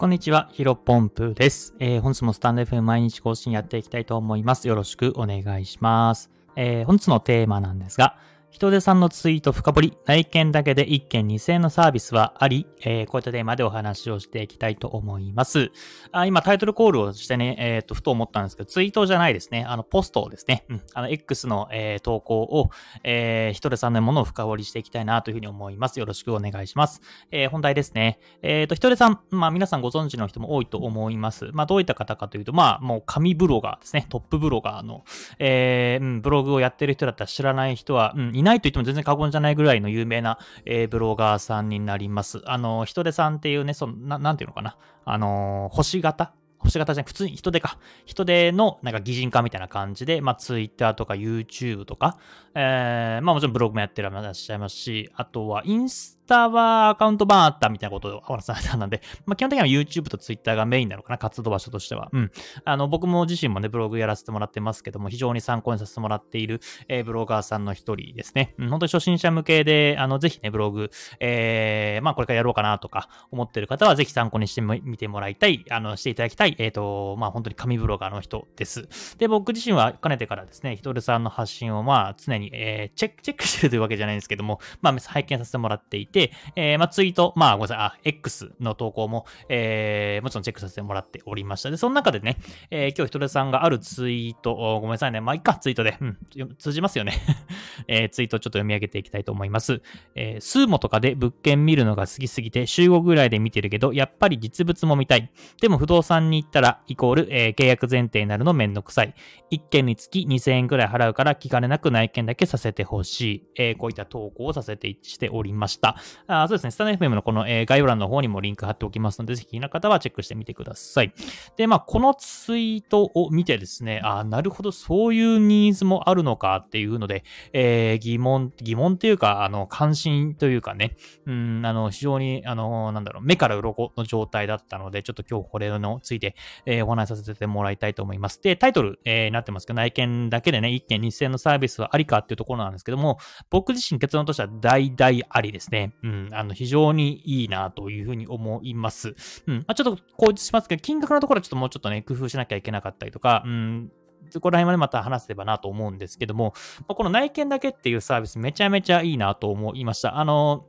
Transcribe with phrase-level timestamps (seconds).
[0.00, 1.74] こんにちは、ヒロポンプです。
[1.78, 4.66] えー、本日もスタンド FM 毎日更新やっていきたいと思います。
[4.66, 6.30] よろしくお願いします。
[6.56, 8.16] えー、本日のテーマなんですが、
[8.50, 15.70] 人手さんのツイート深掘り、内見だけで1件2000円のサービスはあり、えー、こういったテーマでお話をしていきたいと思います。
[16.10, 19.64] あ今タイトルコールをしてね、えっ、ー、と、ふと思ったんですけど、ツイートじゃないですね。
[19.64, 20.64] あの、ポストですね。
[20.68, 20.82] うん。
[20.94, 22.70] あの、X の、えー、投稿を、
[23.04, 26.00] えー、人手さんのものを深掘りしていきたいなというふうに思います。
[26.00, 27.02] よろしくお願いします。
[27.30, 28.18] えー、本題ですね。
[28.42, 31.50] えっ、ー、と、人手さん、まあ皆さんご存知の人も多いと思います。
[31.52, 34.06] まあどういった方かというと、まあもう紙ブロガーですね。
[34.08, 35.04] トップブロガーの、
[35.38, 42.42] えー、ブログをやってる人だったら知らない人は、うん、いないと言っても全然過言じゃないぐらいの有名な、えー、ブロガーさんになります。
[42.46, 44.76] あの、人手さんっていうね、その、ななんていうのかな。
[45.04, 46.32] あの、星型
[46.62, 47.78] 星型じゃなく普通に人手か。
[48.04, 52.18] 人手のなんか擬人化みたいな感じで、まあ Twitter とか YouTube とか、
[52.54, 62.08] えー、まあもちろんブログもやってらっしゃいますし、あとはインスタはアカウントバーあったみたいなことを話されたので、 まあ、基本的には YouTube と Twitter がメインなのかな、活動場所としては。
[62.12, 62.30] うん。
[62.64, 68.54] あの、僕も自身もね、ブログやらせてもらってますけども、非常に参考にさせてもらっている、えー、ブロガーさんの一人ですね。
[68.58, 79.16] うん、本当に初心者向けで、あの、ぜひね、ブログ、えー、まあ、これからやろうかなとか思ってる方は、ぜひ参考にしてみてもらいたい、あの、していただきたい、えっ、ー、と、まあ、本当に紙ブロガーの人です。
[79.18, 86.19] で、僕自身はかねてからですね、ひとるさんの発信を、まあ、常に、えー、チェック、チェックしてるというわけじゃないんですけども、まあ、拝見させてもらっていて、
[86.56, 91.70] えー、まあ、ツイート、まあ、ごめんなさい、あ、X の投稿も、えー、もちろんチェックさせてもらっておりました。
[91.70, 92.36] で、その中でね、
[92.70, 96.18] えー、今日ひとりさんがあるツイート、ごめんなさいね、まあ、いっか、ツイートで、うん、
[96.58, 97.14] 通じますよね
[97.88, 99.82] えー、ツイートちょっと読み上げていきたいと思います。
[100.14, 105.30] えー、スーモとかで物件見るのが好きすぎて、週5ぐらいで見てるけど、やっぱり実物も見たい。
[105.60, 109.14] でも不動産に行ったら、イコール、えー、契約前提になるのめんどくさい。
[109.52, 113.48] 1件につき2000円くらい払うから、気兼ねなく内見だけさせてほしい。
[113.56, 115.96] えー、こういった投稿をさせてしておりました。
[116.26, 121.12] あそうですね、スタンド FM のこの、えー、概要欄の方にもリンク貼っておきますので、ぜひ気になる方はチェックしてみてください。
[121.56, 136.34] で、まあ、このツイートを見てですね、あなるほど、そういうニーズもあるのかっていうので、えー、疑問、疑問っていうか、あの、関心というかね、うん、あの、非常に、あの、なんだろう、目から鱗の状態だったので、ちょっと今日これのついて、
[136.66, 138.40] えー、お話しさせてもらいたいと思います。
[138.42, 143.18] で、タイトル、えー、なってますけど、内見だけでね、1件2000のサービスはありかっていうところなんですけども、
[143.50, 145.92] 僕自身結論としては大々ありですね。
[146.02, 149.14] うん、あの、非常にいいなというふうに思います。
[149.46, 149.56] うん。
[149.58, 153.92] まあ、ちょっと口実しますけど、金額のところはちょっともうちょっとね、工夫しなきゃいけなかったりとか、うん、
[154.30, 156.54] そこら辺までまた話せればなと思うんですけども、
[156.86, 160.18] この内見だけっていうサービスめちゃめちゃいいなと思いました。
[160.18, 160.66] あの、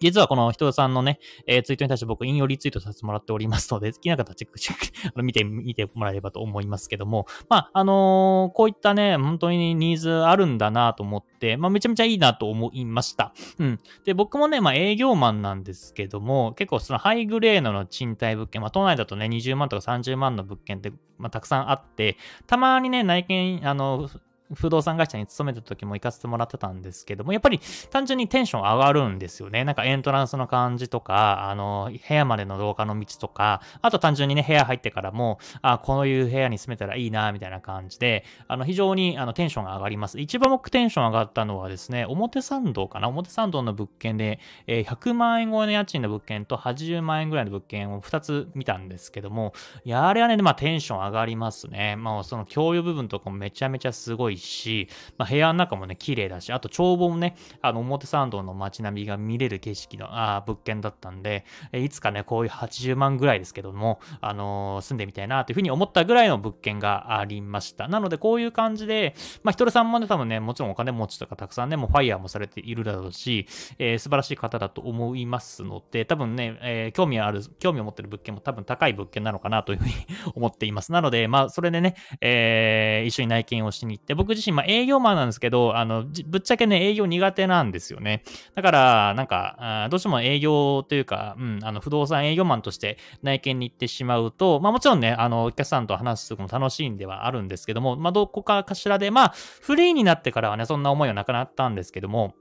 [0.00, 13.34] 実はこの人さんのね、えー、ツイートに対して僕引用リツイートさせてもらっておりますので、好きな方はチェック、チェック、見て、見てもらえればと思いますけども、まあ、あのー、こういったね、本当にニーズあるんだなと思って、まあ、めちゃめちゃいいなと思いました。
[13.58, 13.78] うん。
[14.04, 22.16] で、僕もね、まあ、営業マンなんですけども、結構そのハイグレードの賃貸物件、まあ、都内だとね、20万とか30万の物件って、まあ、たくさんあって、
[22.46, 24.08] たまにね、内見、あの、
[24.54, 29.64] 不動産会社に勤めた時も行かせてもらってたんですけども、やっぱり単純にテンション上がるんですよね。
[29.64, 40.18] なんかエントランスの感じとか、あの、部屋までの廊下の道とか、あと単純にね、部屋入ってからも、あ、こういう部屋に住めたらいいな、みたいな感じで、あの、非常にあのテンションが上がります。
[40.18, 49.52] 一番僕テンション上がったのはですね、表参道かな表参道の物件で、えー、100万円超えの家賃の物件と80万円ぐらいの物件を2つ見たんですけども、
[49.84, 51.96] いや、あれはね、まあテンション上がりますね。
[51.96, 67.88] まあその共有部分とかもめちゃめちゃすごいし、まあ、部屋の中もね、綺麗だし、あと眺望もね、あの、表参道の街並みが見れる景色の、あ物件だったんで、いつかね、こういう80万ぐらいですけども、あのー、住んでみたいなというふうに思ったぐらいの物件がありました。
[67.88, 73.46] なので、こういう感じで、まあ、ひとりさんもね、多分ね、もちろんお金持ちとかたくさんね、もうファイヤーもされているだろうし、
[73.78, 79.92] えー、素晴らしい方だと思いますので、多分ね、えー、興味ある、興味を持ってる物件も多分高い物件なのかなというふうに
[80.34, 80.92] 思っています。
[80.92, 88.22] なので、まあ、それでね、えー、一緒に内見をしに行って、僕僕自身、まあ、営業マンなんですけど、あの、ぶっちゃけね、営業苦手なんですよね。
[88.54, 102.34] だから、なんか、どうしても営業というか、うん、あの、不動産営業マンとして内見に行ってしまうと、まあもちろんね、あの、お客さんと話すのも楽しいんではあるんですけども、まあどこかかしらで、まあ、フリーになってからはね、そんな思いはなくなったんですけども、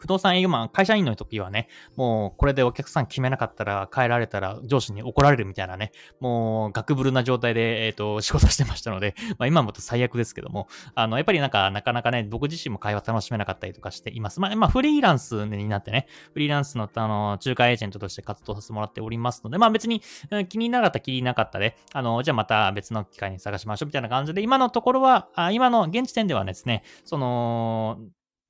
[0.00, 14.40] 不動産営業マン、会社員の時はね、もうこれでお客さん決めなかったら帰られたら上司に怒られるみたいなね、もうガクブルな状態で、えっ、ー、と、 仕事してましたので、まあ今もと最悪ですけども、あの、やっぱりなんか、なかなかね、僕自身も会話楽しめなかったりとかしています。
[14.40, 20.02] まあ、まあ、フリーランスになってね、フリーランスの、あの、仲介エージェントとして活動させてもらっておりますので、まあ別に、
[20.48, 27.98] 気になかった気になかったで、あの、じゃあまた別の機会に探しましょうみたいな感じで、今のところは、あ今の現時点ではですね、その、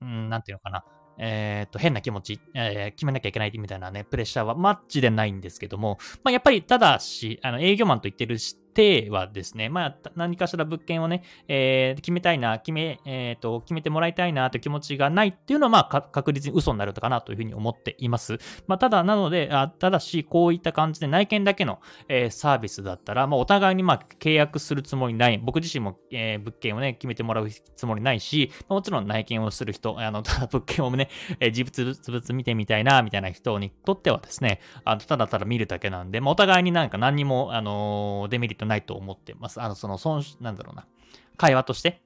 [0.00, 0.84] うん、なんていうのかな、
[1.22, 18.38] えっ、と、変な気持ち、えー、決めなきゃいけないみたいなね、プレッシャーはマッチでないんですけども、まあ、やっぱり、ただし、あの、営業マンと言ってるし、てはですね、まあ、何かしら物件をね、えー、決めたいな、決め、え、ー、と、決めてもらいたいなという気持ちがないっていうのは、まあ、確実に嘘になるのかなというふうに思っています。
[18.66, 31.08] まあ、ただ、なので、あただし、こういった感じで内見だけの、えー、サービスだったら、まあ、お互いに、まあ、契約するつもりない、僕自身も、えー、物件をね、決めてもらうつもりないし、まあもちろん内見をする人、あの、 ただ物件をね、
[31.40, 39.60] えー、実物物見てみたいな、みたいな人にとってはですね、あのただただ見るだけなんで、まあ、お互いになんか何にも、あのー、デメリットないと思ってます。
[39.60, 40.86] あの、その、損、なんだろうな。
[41.36, 42.00] 会話として、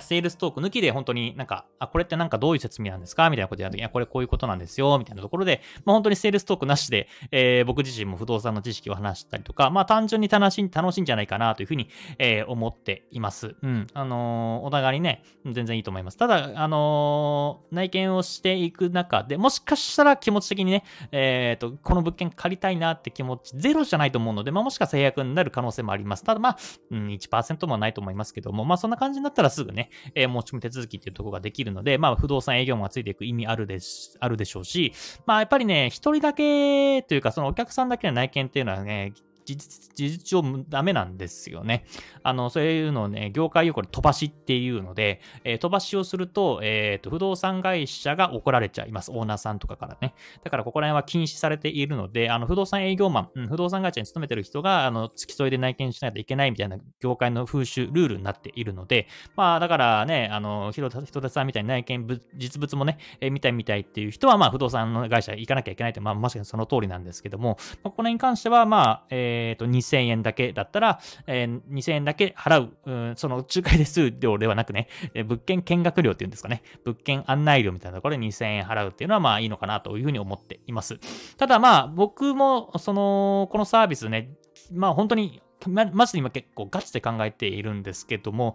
[0.00, 3.30] セールストーク抜きで本当になんか、あ、これってなんかどういう説明なんですか？
[3.30, 11.88] みたいなことやるとき、いや、これこういうことなんですよ、みたいなところで、まあ本当にセールストークなしで、えー、僕自身も不動産の知識を話したりとか、まあ単純に楽しい、楽しいんじゃないかなというふうに、
[12.18, 13.56] えー、思っています。
[13.62, 13.86] うん。
[13.94, 16.16] あのー、お互いにね、全然いいと思います。
[16.16, 26.24] ただ、あの、内見をしていく中で、もしかしたら気持ち的にね、えっ、と、この物件借りたいなって気持ち、ゼロじゃないと思うので、まあもしか制約になる可能性もあります。
[26.24, 26.58] ただまあ、
[26.90, 34.92] うん、1%もないと思いますけども、まあそんな感じになったらすぐね、ねえー、持ち手続きっていうところができるので、まあ、不動産営業がついていく意味あるでし、あるでしょうし、
[35.26, 39.12] まあ、やっぱりね、一人だけというか、そのお客さんだけの内見っていうのはね、
[39.48, 41.86] 事実、事実上ダメなんですよね。
[42.22, 49.10] あの、そういうのをね、業界用語で飛ばしっていうので、えー、飛ばしをすると、えっ、ー、と、不動産会社が怒られちゃいます。
[49.10, 50.14] オーナーさんとかからね。
[50.44, 80.98] だからここら辺は禁止されているので、あの、不動産営業マン、うん、不動産会社に勤めてる人が、あの、付き添いで内見しないといけないみたいな業界の風習、ルールになっているので、まあ、だからね、あの、人田さんみたいに内見、実物もね、えー、見たい見たいっていう人は、まあ、不動産の会社行かなきゃいけないって、まあ、まさにその通りなんですけども、まあ、これに関しては、まあ、えっ、ー、と、2000円だけだったら、えー、2000円だけ払う、うん、その仲介手数料ではなくね、え、物件見学料っていうんですかね、物件案内料みたいなところで2000円払うっていうのはまあいいのかなというふうに思っています。
[81.36, 84.30] ただまあ僕もその、このサービスね、
[84.72, 88.54] まあ本当にま、まず今結構ガチで考えているんですけども、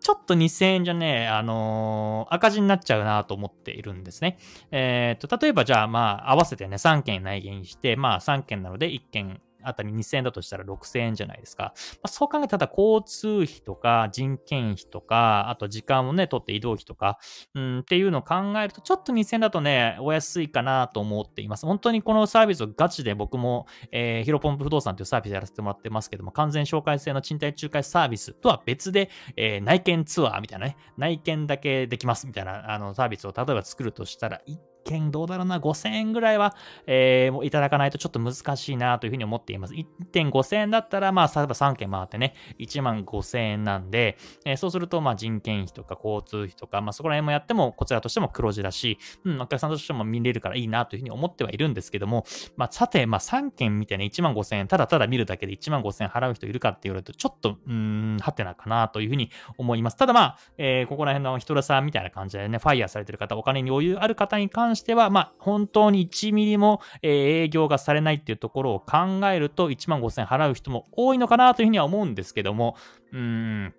[0.00, 4.38] ちょっと2000円じゃね、あのー、赤字になっちゃうなと思っているんですね。
[4.70, 11.72] えっ、ー、と、例えばじゃあまあ合わせてね、3件内見して、まあ3件なので1件あたり2000円だとしたら6000円じゃないですか。
[11.94, 17.18] まあ、そう考えたら交通費とか人件費とか、あと時間をね、取って移動費とか、
[17.54, 21.66] うん、っていうのを考えると、ちょっと2000円だとね、お安いかなと思っています。
[21.66, 34.40] 本当にこのサービスをガチで僕も、えー、ヒロポンプ不動産というサービスやらせてもらってますけども、完全紹介制の賃貸仲介サービスとは別で、えー、内見ツアーみたいなね、内見だけできますみたいなあのサービスを例えば作るとしたら、
[34.86, 36.54] 件どうだろうな、5000円ぐらいは、
[36.86, 39.74] えー、いただかないとちょっと難しいなというふうに思っています。
[39.74, 52.24] 1.5000円だったら、まあ、例えば3件回ってね、1万5000円なんで、えー、そうすると、まあ、人件費とか交通費とか、まあ、そこら辺もやっても、こちらとしても黒字だし、うん、お客さんとしても見れるからいいなというふうに思ってはいるんですけども、
[52.56, 59.96] まあ、さて、まあ、3件見てね、1万5000円、ただただ見るだけで1万5000円払う人いるかって言われると、ちょっと、うん、はてなかなというふうに思います。
[59.96, 72.76] ただまあ、えー、ここら辺の人らさんみたいな感じでね、ファイヤーされてる方、お金に余裕ある方に関しては、まあ、本当に1ミリも、え営業がされないっていうところを考えると、1万5000円払う人も多いのかなというふうには思うんですけども、
[73.12, 73.74] うーん、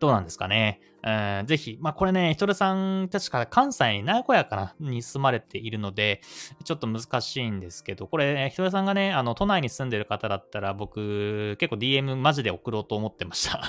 [0.00, 0.80] どうなんですかね。
[1.04, 6.20] えー、ぜひ、まあこれね、ひとるさん、確か関西に、名古屋かなに住まれているので、
[6.64, 13.60] ちょっと難しいんですけど、これ、ひとるさんがね、あの、都内に住んでる方だったら、僕、結構 DM マジで送ろうと思ってました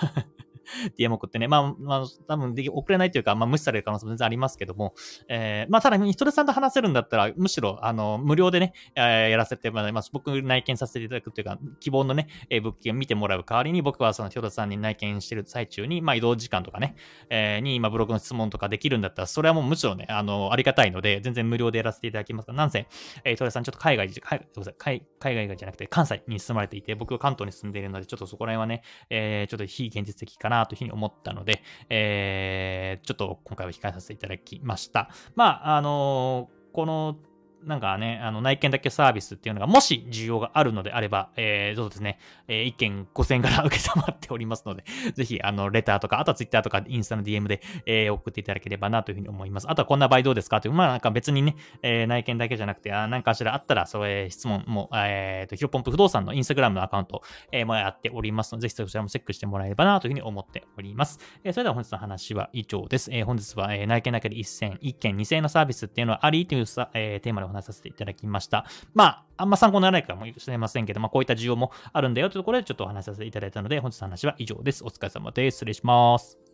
[0.98, 4.94] DM 送ってね、まあ、まあ、多分で送れないというか、まあ、無視される可能性も全然ありますけども、
[5.28, 10.10] えー、まあ、ただ、ひとりさんと話せるんだったら、むしろ、あの、無料でね、えー、やらせてもらいます。
[10.14, 16.96] 僕、内見させていただくというか、希望のね、えー、物件を見てもらう代わりに、僕はそのひとりさんに内見してる最中に、まあ、移動時間とかね、
[17.30, 22.88] えー、に、今、ブログの質問とかできるんだったら、それはもうむしろね、あの、ありがたいので、全然無料でやらせていただきますが、なんせ、
[23.24, 24.42] えー、ひとりさん、ちょっと海外、海
[24.78, 35.10] 海海外じゃなくて、関西に住まれていて、僕は関東に住んでいるので、ちょっとそこら辺はね、えー、ちょっと非現実的かなというふうに思ったので、ので、えー、ちょっと今回は控えさせていただきました。
[35.36, 37.18] まあ、あのー、この
[37.64, 49.70] なんかね、あの内見だけサービスっていうのが、もし需要があるのであれば、えー、そうですね、えー、1件5000円から受けたまっておりますので、 ぜひ、あの、レターとか、あとは Twitter とかインスタの DM で、えー、送っていただければなというふうに思います。
[49.70, 50.62] あとはこんな場合どうですか？
[50.62, 61.20] という、まあなんか別にね、えー、内見だけじゃなくて、あなんかしらあったら、それ質問も、えっ、ー、と、ヒロポンプ不動産のインスタグラムのアカウント、えー、もやっておりますので、ぜひそちらもチェックしてもらえればなというふうに思っております。
[61.44, 63.10] えー、それでは本日の話は以上です。
[63.12, 66.48] えー、本日は、えー、内見だけで1000、1件2000円のサービスっていうのはあり？
[66.48, 68.40] というさ、えー、テーマで話させていただきま。
[68.40, 68.66] した。
[68.94, 74.84] まあ、あんま参考にならないかもしれませんけど、まあ、こういった需要もあるんだよというところでちょっとお話しさせていただいたので、本日の話は以上です。
[74.84, 75.56] お疲れ様です。
[75.56, 76.49] 失礼します。